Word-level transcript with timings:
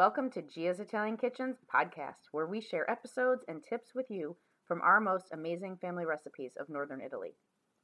Welcome 0.00 0.30
to 0.30 0.40
Gia's 0.40 0.80
Italian 0.80 1.18
Kitchens 1.18 1.58
podcast, 1.70 2.30
where 2.32 2.46
we 2.46 2.62
share 2.62 2.90
episodes 2.90 3.44
and 3.46 3.62
tips 3.62 3.90
with 3.94 4.06
you 4.08 4.34
from 4.66 4.80
our 4.80 4.98
most 4.98 5.26
amazing 5.30 5.76
family 5.76 6.06
recipes 6.06 6.52
of 6.58 6.70
Northern 6.70 7.02
Italy. 7.02 7.34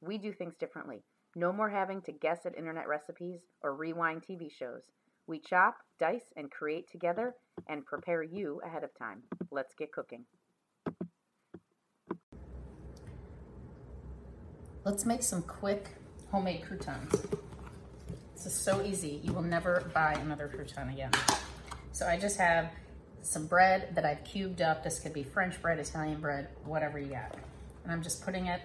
We 0.01 0.17
do 0.17 0.33
things 0.33 0.55
differently. 0.55 1.03
No 1.35 1.53
more 1.53 1.69
having 1.69 2.01
to 2.01 2.11
guess 2.11 2.47
at 2.47 2.57
internet 2.57 2.87
recipes 2.87 3.41
or 3.61 3.75
rewind 3.75 4.23
TV 4.23 4.51
shows. 4.51 4.81
We 5.27 5.37
chop, 5.37 5.77
dice, 5.99 6.33
and 6.35 6.49
create 6.49 6.89
together 6.89 7.35
and 7.69 7.85
prepare 7.85 8.23
you 8.23 8.61
ahead 8.65 8.83
of 8.83 8.97
time. 8.97 9.21
Let's 9.51 9.75
get 9.75 9.91
cooking. 9.91 10.25
Let's 14.83 15.05
make 15.05 15.21
some 15.21 15.43
quick 15.43 15.89
homemade 16.31 16.63
croutons. 16.65 17.27
This 18.33 18.47
is 18.47 18.53
so 18.53 18.81
easy. 18.81 19.21
You 19.23 19.33
will 19.33 19.43
never 19.43 19.83
buy 19.93 20.13
another 20.13 20.47
crouton 20.47 20.91
again. 20.91 21.11
So 21.97 22.05
I 22.05 22.15
just 22.15 22.37
have 22.37 22.69
some 23.23 23.47
bread 23.47 23.95
that 23.95 24.05
I've 24.05 24.23
cubed 24.23 24.61
up. 24.61 24.83
This 24.83 24.99
could 24.99 25.13
be 25.13 25.23
French 25.23 25.59
bread, 25.63 25.79
Italian 25.79 26.21
bread, 26.21 26.47
whatever 26.63 26.99
you 26.99 27.07
got. 27.07 27.35
And 27.83 27.91
I'm 27.91 28.03
just 28.03 28.23
putting 28.23 28.45
it 28.45 28.61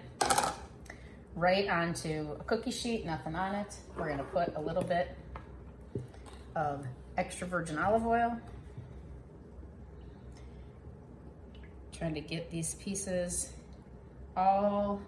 right 1.35 1.67
onto 1.67 2.37
a 2.39 2.45
cookie 2.45 2.71
sheet, 2.71 3.07
nothing 3.07 3.35
on 3.35 3.55
it. 3.55 3.75
We're 3.97 4.11
gonna 4.11 4.23
put 4.25 4.55
a 4.55 4.61
little 4.61 4.83
bit 4.83 5.17
of 6.55 6.87
extra 7.17 7.47
virgin 7.47 7.79
olive 7.79 8.07
oil. 8.07 8.39
Trying 11.95 12.13
to 12.13 12.21
get 12.21 12.51
these 12.51 12.75
pieces 12.75 13.51
all 14.37 15.01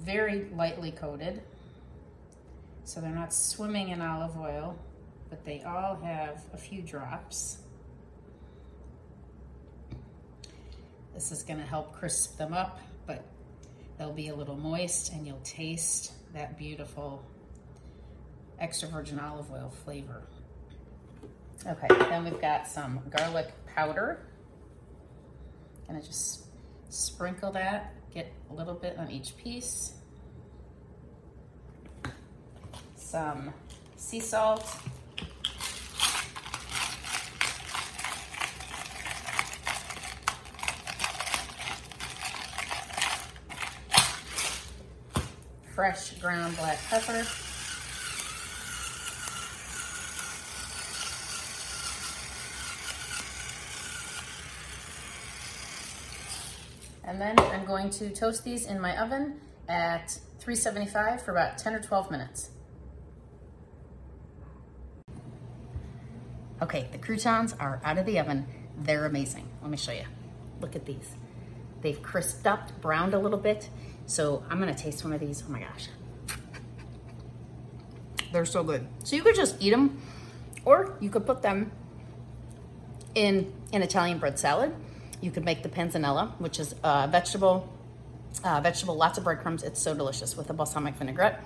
very 0.00 0.48
lightly 0.56 0.92
coated 0.92 1.42
so 2.84 3.02
they're 3.02 3.10
not 3.10 3.34
swimming 3.34 3.90
in 3.90 4.00
olive 4.00 4.38
oil, 4.38 4.78
but 5.30 5.44
they 5.44 5.62
all 5.62 5.96
have 5.96 6.42
a 6.52 6.56
few 6.56 6.82
drops. 6.82 7.58
This 11.14 11.32
is 11.32 11.42
gonna 11.42 11.66
help 11.66 11.92
crisp 11.92 12.36
them 12.38 12.52
up, 12.52 12.80
but 13.06 13.24
they'll 13.98 14.12
be 14.12 14.28
a 14.28 14.34
little 14.34 14.56
moist 14.56 15.12
and 15.12 15.26
you'll 15.26 15.40
taste 15.40 16.12
that 16.32 16.56
beautiful 16.58 17.24
extra 18.58 18.88
virgin 18.88 19.18
olive 19.18 19.50
oil 19.50 19.72
flavor. 19.84 20.22
Okay, 21.66 21.88
then 21.88 22.24
we've 22.24 22.40
got 22.40 22.68
some 22.68 23.00
garlic 23.10 23.52
powder. 23.66 24.20
Gonna 25.86 26.02
just 26.02 26.46
sprinkle 26.88 27.50
that, 27.52 27.94
get 28.12 28.32
a 28.50 28.54
little 28.54 28.74
bit 28.74 28.96
on 28.98 29.10
each 29.10 29.36
piece. 29.36 29.94
Some 32.96 33.52
sea 33.96 34.20
salt. 34.20 34.64
Fresh 45.78 46.14
ground 46.14 46.56
black 46.56 46.76
pepper. 46.90 47.24
And 57.04 57.20
then 57.20 57.38
I'm 57.38 57.64
going 57.64 57.90
to 57.90 58.10
toast 58.10 58.42
these 58.42 58.66
in 58.66 58.80
my 58.80 59.00
oven 59.00 59.40
at 59.68 60.18
375 60.40 61.22
for 61.22 61.30
about 61.30 61.58
10 61.58 61.74
or 61.74 61.80
12 61.80 62.10
minutes. 62.10 62.50
Okay, 66.60 66.88
the 66.90 66.98
croutons 66.98 67.54
are 67.60 67.80
out 67.84 67.98
of 67.98 68.04
the 68.04 68.18
oven. 68.18 68.48
They're 68.78 69.06
amazing. 69.06 69.48
Let 69.62 69.70
me 69.70 69.76
show 69.76 69.92
you. 69.92 70.06
Look 70.60 70.74
at 70.74 70.86
these. 70.86 71.14
They've 71.82 72.02
crisped 72.02 72.48
up, 72.48 72.68
browned 72.80 73.14
a 73.14 73.18
little 73.20 73.38
bit. 73.38 73.70
So 74.08 74.42
I'm 74.48 74.58
gonna 74.58 74.74
taste 74.74 75.04
one 75.04 75.12
of 75.12 75.20
these. 75.20 75.44
Oh 75.46 75.52
my 75.52 75.60
gosh. 75.60 75.88
They're 78.32 78.46
so 78.46 78.64
good. 78.64 78.86
So 79.04 79.16
you 79.16 79.22
could 79.22 79.34
just 79.34 79.56
eat 79.60 79.70
them 79.70 80.00
or 80.64 80.96
you 80.98 81.10
could 81.10 81.26
put 81.26 81.42
them 81.42 81.70
in 83.14 83.52
an 83.72 83.82
Italian 83.82 84.18
bread 84.18 84.38
salad. 84.38 84.74
You 85.20 85.30
could 85.30 85.44
make 85.44 85.62
the 85.62 85.68
panzanella, 85.68 86.32
which 86.38 86.58
is 86.58 86.74
a 86.82 87.06
vegetable, 87.06 87.68
uh, 88.42 88.60
vegetable, 88.62 88.94
lots 88.94 89.18
of 89.18 89.24
breadcrumbs. 89.24 89.62
It's 89.62 89.80
so 89.80 89.94
delicious 89.94 90.36
with 90.36 90.48
a 90.48 90.54
balsamic 90.54 90.94
vinaigrette. 90.94 91.44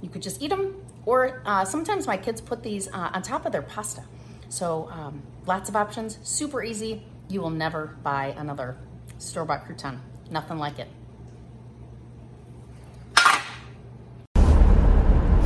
You 0.00 0.08
could 0.08 0.22
just 0.22 0.40
eat 0.40 0.50
them, 0.50 0.76
or 1.04 1.42
uh, 1.44 1.64
sometimes 1.64 2.06
my 2.06 2.16
kids 2.16 2.40
put 2.40 2.62
these 2.62 2.88
uh, 2.88 3.10
on 3.12 3.22
top 3.22 3.44
of 3.44 3.52
their 3.52 3.62
pasta. 3.62 4.04
So 4.48 4.88
um, 4.92 5.22
lots 5.46 5.68
of 5.68 5.74
options, 5.74 6.18
super 6.22 6.62
easy. 6.62 7.02
You 7.28 7.40
will 7.40 7.50
never 7.50 7.96
buy 8.02 8.34
another 8.36 8.76
store-bought 9.18 9.66
crouton. 9.66 9.98
Nothing 10.30 10.58
like 10.58 10.78
it. 10.78 10.88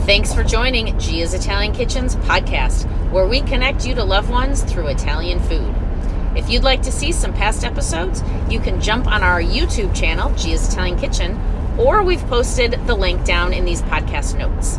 Thanks 0.07 0.33
for 0.33 0.45
joining 0.45 0.97
Gia's 1.01 1.35
Italian 1.35 1.73
Kitchens 1.73 2.15
podcast, 2.15 2.87
where 3.11 3.27
we 3.27 3.41
connect 3.41 3.85
you 3.85 3.93
to 3.97 4.05
loved 4.05 4.31
ones 4.31 4.63
through 4.63 4.87
Italian 4.87 5.41
food. 5.41 5.75
If 6.37 6.49
you'd 6.49 6.63
like 6.63 6.83
to 6.83 6.93
see 6.93 7.11
some 7.11 7.33
past 7.33 7.65
episodes, 7.65 8.23
you 8.49 8.61
can 8.61 8.81
jump 8.81 9.09
on 9.09 9.25
our 9.25 9.43
YouTube 9.43 9.93
channel, 9.97 10.33
Gia's 10.37 10.69
Italian 10.69 10.97
Kitchen, 10.97 11.37
or 11.77 12.05
we've 12.05 12.25
posted 12.29 12.75
the 12.87 12.95
link 12.95 13.25
down 13.25 13.53
in 13.53 13.65
these 13.65 13.83
podcast 13.83 14.39
notes. 14.39 14.79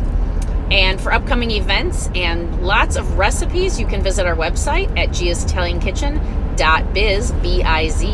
And 0.70 0.98
for 0.98 1.12
upcoming 1.12 1.50
events 1.50 2.08
and 2.14 2.62
lots 2.62 2.96
of 2.96 3.18
recipes, 3.18 3.78
you 3.78 3.86
can 3.86 4.02
visit 4.02 4.24
our 4.24 4.34
website 4.34 4.88
at 4.98 5.10
giasitaliankitchen.biz, 5.10 7.32
B-I-Z. 7.32 8.06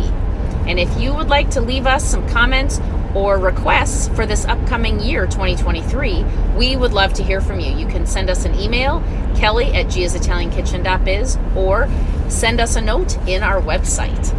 And 0.66 0.80
if 0.80 1.00
you 1.00 1.14
would 1.14 1.28
like 1.28 1.50
to 1.50 1.60
leave 1.60 1.86
us 1.86 2.04
some 2.04 2.28
comments 2.28 2.80
or 3.14 3.38
requests 3.38 4.08
for 4.08 4.26
this 4.26 4.44
upcoming 4.44 5.00
year, 5.00 5.26
2023, 5.26 6.24
we 6.56 6.76
would 6.76 6.92
love 6.92 7.12
to 7.14 7.22
hear 7.22 7.40
from 7.40 7.60
you. 7.60 7.72
You 7.72 7.86
can 7.86 8.06
send 8.06 8.28
us 8.28 8.44
an 8.44 8.54
email, 8.58 9.00
kelly 9.36 9.72
at 9.72 9.86
giasitaliankitchen.biz, 9.86 11.38
or 11.56 11.88
send 12.28 12.60
us 12.60 12.76
a 12.76 12.80
note 12.80 13.16
in 13.28 13.42
our 13.42 13.60
website. 13.60 14.36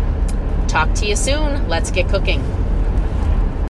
Talk 0.68 0.94
to 0.96 1.06
you 1.06 1.16
soon. 1.16 1.68
Let's 1.70 1.92
get 1.92 2.10
cooking. 2.10 2.44